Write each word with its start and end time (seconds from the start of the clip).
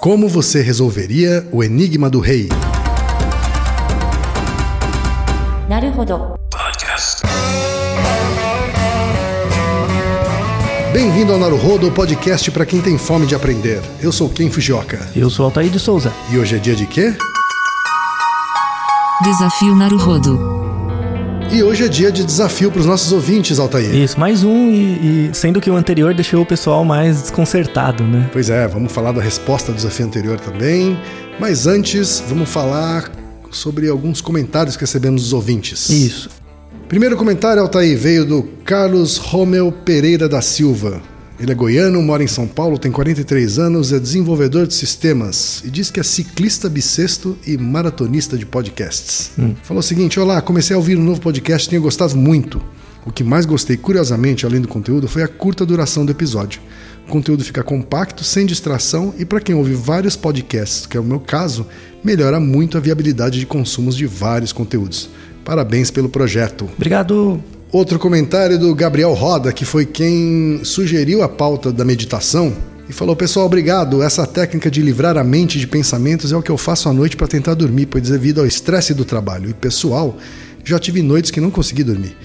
Como 0.00 0.28
você 0.28 0.62
resolveria 0.62 1.44
o 1.50 1.62
enigma 1.62 2.08
do 2.08 2.20
rei? 2.20 2.48
Podcast. 6.50 7.22
Bem-vindo 10.92 11.32
ao 11.32 11.38
Naruhodo, 11.38 11.90
podcast 11.90 12.48
para 12.52 12.64
quem 12.64 12.80
tem 12.80 12.96
fome 12.96 13.26
de 13.26 13.34
aprender. 13.34 13.82
Eu 14.00 14.12
sou 14.12 14.28
Ken 14.28 14.48
Fujioka. 14.50 15.04
Eu 15.16 15.28
sou 15.28 15.44
Altair 15.44 15.68
de 15.68 15.80
Souza. 15.80 16.12
E 16.30 16.38
hoje 16.38 16.54
é 16.54 16.58
dia 16.60 16.76
de 16.76 16.86
quê? 16.86 17.12
Desafio 19.24 19.74
Naruhodo. 19.74 20.57
E 21.50 21.62
hoje 21.62 21.84
é 21.84 21.88
dia 21.88 22.12
de 22.12 22.24
desafio 22.24 22.70
para 22.70 22.80
os 22.80 22.86
nossos 22.86 23.10
ouvintes, 23.10 23.58
Altair. 23.58 23.94
Isso, 23.94 24.20
mais 24.20 24.44
um, 24.44 24.70
e, 24.70 25.28
e 25.28 25.30
sendo 25.32 25.60
que 25.62 25.70
o 25.70 25.76
anterior 25.76 26.12
deixou 26.12 26.42
o 26.42 26.46
pessoal 26.46 26.84
mais 26.84 27.22
desconcertado, 27.22 28.04
né? 28.04 28.28
Pois 28.30 28.50
é, 28.50 28.68
vamos 28.68 28.92
falar 28.92 29.12
da 29.12 29.22
resposta 29.22 29.72
do 29.72 29.76
desafio 29.76 30.04
anterior 30.04 30.38
também. 30.38 30.98
Mas 31.40 31.66
antes, 31.66 32.22
vamos 32.28 32.50
falar 32.50 33.10
sobre 33.50 33.88
alguns 33.88 34.20
comentários 34.20 34.76
que 34.76 34.82
recebemos 34.82 35.22
dos 35.22 35.32
ouvintes. 35.32 35.88
Isso. 35.88 36.28
Primeiro 36.86 37.16
comentário, 37.16 37.62
Altair, 37.62 37.96
veio 37.96 38.26
do 38.26 38.42
Carlos 38.62 39.16
Romeu 39.16 39.72
Pereira 39.72 40.28
da 40.28 40.42
Silva. 40.42 41.00
Ele 41.40 41.52
é 41.52 41.54
goiano, 41.54 42.02
mora 42.02 42.24
em 42.24 42.26
São 42.26 42.48
Paulo, 42.48 42.78
tem 42.78 42.90
43 42.90 43.60
anos, 43.60 43.92
é 43.92 44.00
desenvolvedor 44.00 44.66
de 44.66 44.74
sistemas 44.74 45.62
e 45.64 45.70
diz 45.70 45.88
que 45.88 46.00
é 46.00 46.02
ciclista 46.02 46.68
bissexto 46.68 47.38
e 47.46 47.56
maratonista 47.56 48.36
de 48.36 48.44
podcasts. 48.44 49.30
Falou 49.62 49.78
o 49.78 49.82
seguinte: 49.82 50.18
Olá, 50.18 50.42
comecei 50.42 50.74
a 50.74 50.78
ouvir 50.78 50.98
um 50.98 51.04
novo 51.04 51.20
podcast 51.20 51.66
e 51.66 51.70
tenho 51.70 51.82
gostado 51.82 52.16
muito. 52.16 52.60
O 53.06 53.12
que 53.12 53.22
mais 53.22 53.46
gostei, 53.46 53.76
curiosamente, 53.76 54.44
além 54.44 54.60
do 54.60 54.68
conteúdo, 54.68 55.06
foi 55.06 55.22
a 55.22 55.28
curta 55.28 55.64
duração 55.64 56.04
do 56.04 56.10
episódio. 56.10 56.60
O 57.06 57.10
conteúdo 57.10 57.44
fica 57.44 57.62
compacto, 57.62 58.22
sem 58.24 58.44
distração 58.44 59.14
e, 59.16 59.24
para 59.24 59.40
quem 59.40 59.54
ouve 59.54 59.72
vários 59.72 60.14
podcasts, 60.14 60.86
que 60.86 60.96
é 60.96 61.00
o 61.00 61.04
meu 61.04 61.20
caso, 61.20 61.66
melhora 62.04 62.38
muito 62.38 62.76
a 62.76 62.80
viabilidade 62.80 63.38
de 63.38 63.46
consumos 63.46 63.96
de 63.96 64.06
vários 64.06 64.52
conteúdos. 64.52 65.08
Parabéns 65.44 65.90
pelo 65.90 66.08
projeto. 66.08 66.68
Obrigado. 66.76 67.42
Outro 67.70 67.98
comentário 67.98 68.58
do 68.58 68.74
Gabriel 68.74 69.12
Roda, 69.12 69.52
que 69.52 69.62
foi 69.62 69.84
quem 69.84 70.64
sugeriu 70.64 71.22
a 71.22 71.28
pauta 71.28 71.70
da 71.70 71.84
meditação 71.84 72.50
e 72.88 72.94
falou: 72.94 73.14
Pessoal, 73.14 73.44
obrigado. 73.44 74.02
Essa 74.02 74.26
técnica 74.26 74.70
de 74.70 74.80
livrar 74.80 75.18
a 75.18 75.24
mente 75.24 75.58
de 75.58 75.66
pensamentos 75.66 76.32
é 76.32 76.36
o 76.36 76.40
que 76.40 76.50
eu 76.50 76.56
faço 76.56 76.88
à 76.88 76.94
noite 76.94 77.14
para 77.14 77.26
tentar 77.26 77.52
dormir, 77.52 77.84
pois 77.84 78.08
devido 78.08 78.40
ao 78.40 78.46
estresse 78.46 78.94
do 78.94 79.04
trabalho 79.04 79.50
e 79.50 79.54
pessoal, 79.54 80.16
já 80.64 80.78
tive 80.78 81.02
noites 81.02 81.30
que 81.30 81.42
não 81.42 81.50
consegui 81.50 81.84
dormir. 81.84 82.16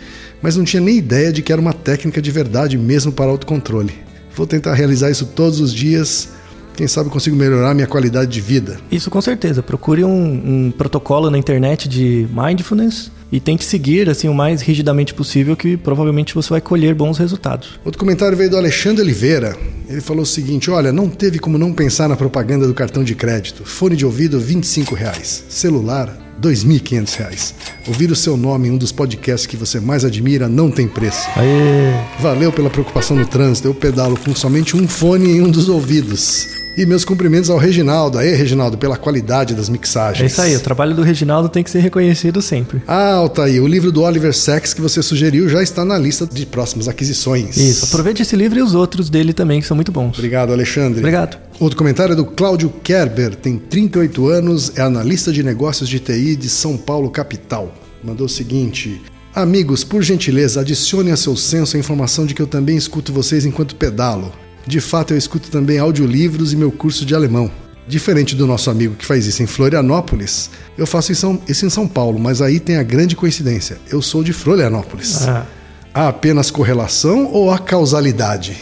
Mas 0.41 0.55
não 0.55 0.63
tinha 0.63 0.81
nem 0.81 0.97
ideia 0.97 1.31
de 1.33 1.41
que 1.41 1.51
era 1.51 1.59
uma 1.59 1.73
técnica 1.73 2.21
de 2.21 2.31
verdade 2.31 2.77
mesmo 2.77 3.11
para 3.11 3.29
autocontrole. 3.29 3.93
Vou 4.33 4.47
tentar 4.47 4.73
realizar 4.73 5.11
isso 5.11 5.25
todos 5.25 5.59
os 5.59 5.73
dias. 5.73 6.29
Quem 6.73 6.87
sabe 6.87 7.09
consigo 7.09 7.35
melhorar 7.35 7.73
minha 7.73 7.85
qualidade 7.85 8.31
de 8.31 8.39
vida. 8.39 8.79
Isso 8.89 9.11
com 9.11 9.19
certeza. 9.19 9.61
Procure 9.61 10.05
um, 10.05 10.67
um 10.67 10.71
protocolo 10.71 11.29
na 11.29 11.37
internet 11.37 11.89
de 11.89 12.27
mindfulness 12.33 13.11
e 13.33 13.39
tente 13.39 13.65
seguir 13.65 14.07
assim 14.11 14.29
o 14.29 14.33
mais 14.33 14.61
rigidamente 14.61 15.11
possível, 15.11 15.57
que 15.57 15.75
provavelmente 15.75 16.35
você 16.35 16.51
vai 16.51 16.61
colher 16.61 16.93
bons 16.93 17.17
resultados. 17.17 17.79
Outro 17.83 17.99
comentário 17.99 18.37
veio 18.37 18.51
do 18.51 18.57
Alexandre 18.57 19.01
Oliveira. 19.01 19.57
Ele 19.89 20.01
falou 20.01 20.21
o 20.21 20.25
seguinte: 20.25 20.69
Olha, 20.69 20.91
não 20.91 21.09
teve 21.09 21.39
como 21.39 21.57
não 21.57 21.73
pensar 21.73 22.07
na 22.07 22.15
propaganda 22.15 22.67
do 22.67 22.75
cartão 22.75 23.03
de 23.03 23.15
crédito. 23.15 23.65
Fone 23.65 23.95
de 23.95 24.05
ouvido, 24.05 24.39
25 24.39 24.93
reais. 24.93 25.45
Celular, 25.49 26.15
2.500 26.41 27.15
reais. 27.17 27.55
Ouvir 27.87 28.11
o 28.11 28.15
seu 28.15 28.37
nome 28.37 28.67
em 28.67 28.71
um 28.71 28.77
dos 28.77 28.91
podcasts 28.91 29.45
que 29.45 29.57
você 29.57 29.79
mais 29.79 30.05
admira 30.05 30.47
não 30.47 30.69
tem 30.71 30.87
preço. 30.87 31.27
Aê! 31.35 31.93
Valeu 32.19 32.51
pela 32.51 32.69
preocupação 32.69 33.15
no 33.15 33.25
trânsito. 33.25 33.67
Eu 33.67 33.73
pedalo 33.73 34.17
com 34.17 34.33
somente 34.35 34.75
um 34.75 34.87
fone 34.87 35.31
em 35.31 35.41
um 35.41 35.49
dos 35.49 35.69
ouvidos. 35.69 36.47
E 36.75 36.87
meus 36.87 37.05
cumprimentos 37.05 37.51
ao 37.51 37.57
Reginaldo. 37.59 38.17
Aê, 38.17 38.33
Reginaldo, 38.33 38.79
pela 38.79 38.97
qualidade 38.97 39.53
das 39.53 39.69
mixagens. 39.69 40.23
É 40.23 40.25
isso 40.25 40.41
aí, 40.41 40.55
o 40.55 40.59
trabalho 40.59 40.95
do 40.95 41.03
Reginaldo 41.03 41.47
tem 41.47 41.63
que 41.63 41.69
ser 41.69 41.79
reconhecido 41.79 42.41
sempre. 42.41 42.81
Ah, 42.87 43.13
Altair, 43.13 43.61
o 43.61 43.67
livro 43.67 43.91
do 43.91 44.01
Oliver 44.01 44.33
Sacks 44.33 44.73
que 44.73 44.81
você 44.81 45.03
sugeriu 45.03 45.47
já 45.47 45.61
está 45.61 45.85
na 45.85 45.99
lista 45.99 46.25
de 46.25 46.47
próximas 46.47 46.87
aquisições. 46.87 47.57
Isso, 47.57 47.85
aproveite 47.85 48.23
esse 48.23 48.35
livro 48.35 48.57
e 48.57 48.61
os 48.63 48.73
outros 48.73 49.07
dele 49.07 49.33
também, 49.33 49.61
que 49.61 49.67
são 49.67 49.75
muito 49.75 49.91
bons. 49.91 50.17
Obrigado, 50.17 50.51
Alexandre. 50.51 50.99
Obrigado. 50.99 51.37
Outro 51.59 51.77
comentário 51.77 52.13
é 52.13 52.15
do 52.15 52.25
Cláudio 52.25 52.69
Kerber, 52.83 53.35
tem 53.35 53.57
38 53.57 54.27
anos, 54.27 54.71
é 54.75 54.81
analista 54.81 55.31
de 55.31 55.43
negócios 55.43 55.87
de 55.87 55.99
TI 55.99 56.35
de 56.35 56.49
São 56.49 56.75
Paulo, 56.77 57.09
capital. 57.09 57.73
Mandou 58.03 58.25
o 58.25 58.29
seguinte: 58.29 59.01
Amigos, 59.33 59.83
por 59.83 60.01
gentileza, 60.03 60.59
adicione 60.61 61.11
a 61.11 61.17
seu 61.17 61.35
senso 61.37 61.77
a 61.77 61.79
informação 61.79 62.25
de 62.25 62.33
que 62.33 62.41
eu 62.41 62.47
também 62.47 62.75
escuto 62.75 63.13
vocês 63.13 63.45
enquanto 63.45 63.75
pedalo. 63.75 64.31
De 64.67 64.79
fato, 64.81 65.13
eu 65.13 65.17
escuto 65.17 65.49
também 65.49 65.77
audiolivros 65.79 66.53
e 66.53 66.55
meu 66.55 66.71
curso 66.71 67.05
de 67.05 67.13
alemão. 67.15 67.49
Diferente 67.87 68.33
do 68.35 68.47
nosso 68.47 68.69
amigo 68.69 68.95
que 68.95 69.05
faz 69.05 69.25
isso 69.27 69.43
em 69.43 69.45
Florianópolis, 69.45 70.49
eu 70.77 70.87
faço 70.87 71.11
isso 71.11 71.39
em- 71.49 71.53
São 71.69 71.85
Paulo, 71.87 72.17
mas 72.17 72.41
aí 72.41 72.59
tem 72.59 72.77
a 72.77 72.83
grande 72.83 73.15
coincidência: 73.15 73.77
eu 73.91 74.01
sou 74.01 74.23
de 74.23 74.33
Florianópolis. 74.33 75.27
Ah. 75.27 75.45
Há 75.93 76.07
apenas 76.07 76.49
correlação 76.49 77.29
ou 77.31 77.51
há 77.51 77.59
causalidade? 77.59 78.57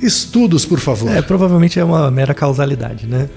Estudos, 0.00 0.64
por 0.64 0.78
favor. 0.78 1.10
É, 1.10 1.22
provavelmente 1.22 1.78
é 1.78 1.84
uma 1.84 2.10
mera 2.10 2.34
causalidade, 2.34 3.06
né? 3.06 3.28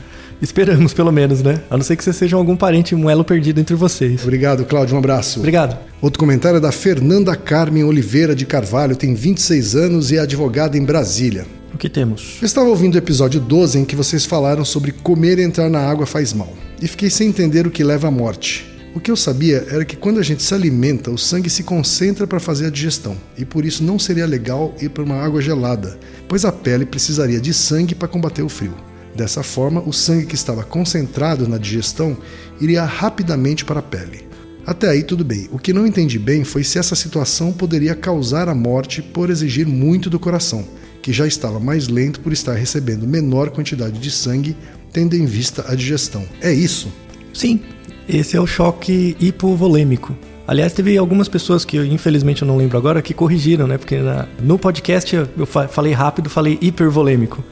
Esperamos, 0.41 0.93
pelo 0.93 1.11
menos, 1.11 1.43
né? 1.43 1.61
A 1.69 1.75
não 1.75 1.83
ser 1.83 1.97
que 1.97 2.03
vocês 2.03 2.15
sejam 2.15 2.39
algum 2.39 2.55
parente, 2.55 2.95
um 2.95 3.09
elo 3.09 3.25
perdido 3.25 3.59
entre 3.59 3.75
vocês. 3.75 4.23
Obrigado, 4.23 4.63
Cláudio. 4.63 4.95
Um 4.95 4.99
abraço. 4.99 5.39
Obrigado. 5.39 5.77
Outro 6.01 6.17
comentário 6.17 6.57
é 6.57 6.61
da 6.61 6.71
Fernanda 6.71 7.35
Carmen 7.35 7.83
Oliveira 7.83 8.33
de 8.33 8.45
Carvalho, 8.45 8.95
tem 8.95 9.13
26 9.13 9.75
anos 9.75 10.11
e 10.11 10.17
é 10.17 10.19
advogada 10.21 10.77
em 10.77 10.83
Brasília. 10.83 11.45
O 11.73 11.77
que 11.77 11.89
temos? 11.89 12.37
Eu 12.41 12.45
estava 12.45 12.69
ouvindo 12.69 12.95
o 12.95 12.97
episódio 12.97 13.39
12 13.39 13.79
em 13.79 13.85
que 13.85 13.95
vocês 13.95 14.25
falaram 14.25 14.63
sobre 14.63 14.91
comer 14.91 15.39
e 15.39 15.43
entrar 15.43 15.69
na 15.69 15.79
água 15.79 16.05
faz 16.05 16.33
mal, 16.33 16.53
e 16.81 16.87
fiquei 16.87 17.09
sem 17.09 17.27
entender 17.27 17.67
o 17.67 17.71
que 17.71 17.83
leva 17.83 18.07
à 18.07 18.11
morte. 18.11 18.65
O 18.93 18.99
que 18.99 19.11
eu 19.11 19.15
sabia 19.15 19.67
era 19.69 19.85
que 19.85 19.95
quando 19.95 20.19
a 20.19 20.23
gente 20.23 20.41
se 20.41 20.53
alimenta, 20.53 21.11
o 21.11 21.17
sangue 21.17 21.49
se 21.49 21.61
concentra 21.61 22.25
para 22.25 22.39
fazer 22.39 22.65
a 22.65 22.71
digestão, 22.71 23.15
e 23.37 23.45
por 23.45 23.63
isso 23.63 23.83
não 23.83 23.99
seria 23.99 24.25
legal 24.25 24.73
ir 24.81 24.89
para 24.89 25.03
uma 25.03 25.15
água 25.15 25.41
gelada, 25.41 25.99
pois 26.27 26.43
a 26.43 26.51
pele 26.51 26.85
precisaria 26.85 27.39
de 27.39 27.53
sangue 27.53 27.93
para 27.93 28.07
combater 28.07 28.41
o 28.41 28.49
frio. 28.49 28.73
Dessa 29.15 29.43
forma, 29.43 29.81
o 29.81 29.93
sangue 29.93 30.25
que 30.25 30.35
estava 30.35 30.63
concentrado 30.63 31.47
na 31.47 31.57
digestão 31.57 32.17
iria 32.59 32.83
rapidamente 32.83 33.63
para 33.63 33.79
a 33.79 33.83
pele. 33.83 34.27
Até 34.65 34.89
aí 34.89 35.03
tudo 35.03 35.23
bem. 35.23 35.47
O 35.51 35.59
que 35.59 35.73
não 35.73 35.85
entendi 35.85 36.17
bem 36.17 36.43
foi 36.43 36.63
se 36.63 36.79
essa 36.79 36.95
situação 36.95 37.51
poderia 37.51 37.95
causar 37.95 38.49
a 38.49 38.55
morte 38.55 39.01
por 39.01 39.29
exigir 39.29 39.67
muito 39.67 40.09
do 40.09 40.19
coração, 40.19 40.65
que 41.01 41.13
já 41.13 41.27
estava 41.27 41.59
mais 41.59 41.87
lento 41.87 42.19
por 42.21 42.33
estar 42.33 42.53
recebendo 42.53 43.07
menor 43.07 43.51
quantidade 43.51 43.99
de 43.99 44.09
sangue, 44.09 44.55
tendo 44.91 45.15
em 45.15 45.25
vista 45.25 45.65
a 45.67 45.75
digestão. 45.75 46.25
É 46.41 46.51
isso? 46.51 46.91
Sim, 47.33 47.61
esse 48.09 48.35
é 48.35 48.41
o 48.41 48.47
choque 48.47 49.15
hipovolêmico. 49.19 50.15
Aliás, 50.47 50.73
teve 50.73 50.97
algumas 50.97 51.27
pessoas 51.27 51.63
que 51.63 51.77
infelizmente 51.77 52.41
eu 52.41 52.47
não 52.47 52.57
lembro 52.57 52.77
agora 52.77 53.01
que 53.01 53.13
corrigiram, 53.13 53.67
né? 53.67 53.77
Porque 53.77 53.97
na- 53.97 54.25
no 54.41 54.57
podcast 54.57 55.15
eu 55.37 55.45
fa- 55.45 55.67
falei 55.67 55.93
rápido, 55.93 56.29
falei 56.29 56.57
hipervolêmico. 56.59 57.43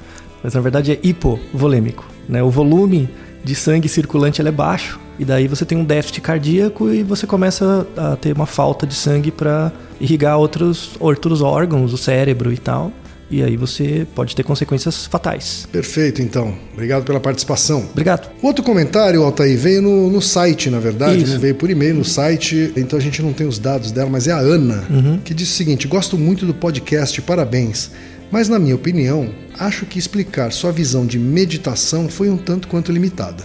Mas 0.43 0.53
na 0.55 0.61
verdade 0.61 0.91
é 0.93 0.99
hipovolêmico. 1.03 2.05
Né? 2.27 2.41
O 2.41 2.49
volume 2.49 3.07
de 3.43 3.53
sangue 3.55 3.87
circulante 3.87 4.41
é 4.41 4.51
baixo 4.51 4.99
e 5.19 5.23
daí 5.25 5.47
você 5.47 5.63
tem 5.63 5.77
um 5.77 5.83
déficit 5.85 6.21
cardíaco 6.21 6.89
e 6.89 7.03
você 7.03 7.25
começa 7.27 7.85
a 7.95 8.15
ter 8.15 8.35
uma 8.35 8.45
falta 8.47 8.85
de 8.87 8.95
sangue 8.95 9.29
para 9.31 9.71
irrigar 10.01 10.37
outros, 10.37 10.91
outros 10.99 11.41
órgãos, 11.41 11.93
o 11.93 11.97
cérebro 11.97 12.51
e 12.51 12.57
tal. 12.57 12.91
E 13.29 13.43
aí 13.43 13.57
você 13.57 14.07
pode 14.15 14.35
ter 14.35 14.43
consequências 14.43 15.05
fatais. 15.05 15.67
Perfeito, 15.71 16.21
então. 16.21 16.57
Obrigado 16.73 17.03
pela 17.03 17.19
participação. 17.19 17.85
Obrigado. 17.91 18.29
Outro 18.41 18.63
comentário, 18.63 19.21
Altair, 19.23 19.57
veio 19.57 19.81
no, 19.81 20.09
no 20.09 20.21
site, 20.21 20.69
na 20.69 20.79
verdade, 20.79 21.23
Isso. 21.23 21.33
não 21.33 21.39
veio 21.39 21.55
por 21.55 21.69
e-mail 21.69 21.95
no 21.95 22.05
site, 22.05 22.71
então 22.77 22.97
a 22.97 23.01
gente 23.01 23.21
não 23.21 23.33
tem 23.33 23.45
os 23.45 23.59
dados 23.59 23.91
dela, 23.91 24.09
mas 24.09 24.27
é 24.27 24.31
a 24.31 24.37
Ana, 24.37 24.83
que 25.25 25.33
disse 25.33 25.51
o 25.51 25.55
seguinte: 25.55 25.87
gosto 25.87 26.17
muito 26.17 26.45
do 26.45 26.53
podcast, 26.53 27.21
parabéns. 27.21 27.91
Mas, 28.31 28.49
na 28.49 28.59
minha 28.59 28.75
opinião, 28.75 29.29
acho 29.57 29.85
que 29.85 29.97
explicar 29.97 30.51
sua 30.51 30.71
visão 30.71 31.05
de 31.05 31.17
meditação 31.17 32.09
foi 32.09 32.29
um 32.29 32.37
tanto 32.37 32.67
quanto 32.67 32.91
limitada. 32.91 33.43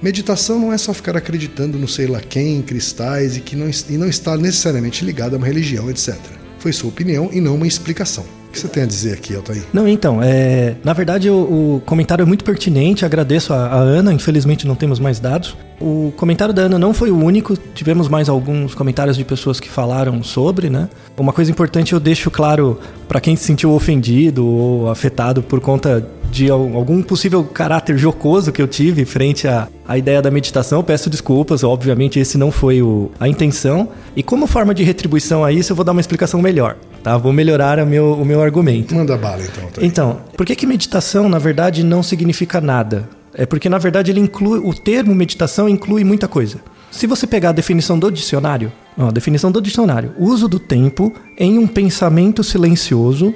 Meditação 0.00 0.58
não 0.58 0.72
é 0.72 0.78
só 0.78 0.92
ficar 0.92 1.16
acreditando 1.16 1.78
no 1.78 1.88
sei 1.88 2.06
lá 2.06 2.20
quem, 2.20 2.56
em 2.56 2.62
cristais 2.62 3.36
e 3.36 3.40
que 3.40 3.56
não, 3.56 3.70
e 3.88 3.96
não 3.96 4.08
está 4.08 4.36
necessariamente 4.36 5.04
ligado 5.04 5.34
a 5.34 5.36
uma 5.36 5.46
religião, 5.46 5.90
etc. 5.90 6.14
Foi 6.58 6.72
sua 6.72 6.90
opinião 6.90 7.30
e 7.32 7.40
não 7.40 7.54
uma 7.54 7.66
explicação. 7.66 8.24
Que 8.54 8.60
você 8.60 8.68
tem 8.68 8.84
a 8.84 8.86
dizer 8.86 9.14
aqui, 9.14 9.34
Altair? 9.34 9.64
Não, 9.72 9.88
então, 9.88 10.22
é, 10.22 10.76
na 10.84 10.92
verdade 10.92 11.28
o, 11.28 11.34
o 11.34 11.82
comentário 11.84 12.22
é 12.22 12.24
muito 12.24 12.44
pertinente, 12.44 13.04
agradeço 13.04 13.52
a, 13.52 13.66
a 13.66 13.78
Ana, 13.78 14.12
infelizmente 14.12 14.64
não 14.64 14.76
temos 14.76 15.00
mais 15.00 15.18
dados. 15.18 15.56
O 15.80 16.12
comentário 16.16 16.54
da 16.54 16.62
Ana 16.62 16.78
não 16.78 16.94
foi 16.94 17.10
o 17.10 17.18
único, 17.18 17.56
tivemos 17.56 18.08
mais 18.08 18.28
alguns 18.28 18.72
comentários 18.72 19.16
de 19.16 19.24
pessoas 19.24 19.58
que 19.58 19.68
falaram 19.68 20.22
sobre, 20.22 20.70
né? 20.70 20.88
Uma 21.18 21.32
coisa 21.32 21.50
importante 21.50 21.94
eu 21.94 21.98
deixo 21.98 22.30
claro 22.30 22.78
para 23.08 23.20
quem 23.20 23.34
se 23.34 23.42
sentiu 23.42 23.72
ofendido 23.72 24.46
ou 24.46 24.88
afetado 24.88 25.42
por 25.42 25.58
conta 25.58 26.08
de 26.34 26.50
al- 26.50 26.74
algum 26.74 27.00
possível 27.00 27.44
caráter 27.44 27.96
jocoso 27.96 28.50
que 28.50 28.60
eu 28.60 28.66
tive 28.66 29.04
frente 29.04 29.46
à, 29.46 29.68
à 29.86 29.96
ideia 29.96 30.20
da 30.20 30.32
meditação, 30.32 30.80
eu 30.80 30.82
peço 30.82 31.08
desculpas, 31.08 31.62
obviamente 31.62 32.18
esse 32.18 32.36
não 32.36 32.50
foi 32.50 32.82
o, 32.82 33.10
a 33.20 33.28
intenção. 33.28 33.88
E 34.16 34.22
como 34.22 34.48
forma 34.48 34.74
de 34.74 34.82
retribuição 34.82 35.44
a 35.44 35.52
isso, 35.52 35.70
eu 35.70 35.76
vou 35.76 35.84
dar 35.84 35.92
uma 35.92 36.00
explicação 36.00 36.42
melhor, 36.42 36.76
tá? 37.04 37.16
Vou 37.16 37.32
melhorar 37.32 37.78
o 37.78 37.86
meu, 37.86 38.14
o 38.14 38.24
meu 38.24 38.42
argumento. 38.42 38.94
Manda 38.96 39.16
bala, 39.16 39.42
então, 39.44 39.64
Altair. 39.64 39.86
Então, 39.86 40.18
por 40.36 40.44
que, 40.44 40.56
que 40.56 40.66
meditação, 40.66 41.28
na 41.28 41.38
verdade, 41.38 41.84
não 41.84 42.02
significa 42.02 42.60
nada? 42.60 43.08
É 43.32 43.46
porque, 43.46 43.68
na 43.68 43.78
verdade, 43.78 44.10
ele 44.10 44.20
inclui. 44.20 44.58
O 44.58 44.74
termo 44.74 45.14
meditação 45.14 45.68
inclui 45.68 46.02
muita 46.04 46.26
coisa. 46.26 46.58
Se 46.90 47.06
você 47.06 47.26
pegar 47.26 47.50
a 47.50 47.52
definição 47.52 47.96
do 47.98 48.10
dicionário, 48.10 48.72
ó, 48.98 49.08
a 49.08 49.10
definição 49.12 49.50
do 49.52 49.60
dicionário, 49.60 50.12
uso 50.18 50.48
do 50.48 50.58
tempo 50.58 51.12
em 51.38 51.58
um 51.58 51.66
pensamento 51.66 52.42
silencioso 52.44 53.32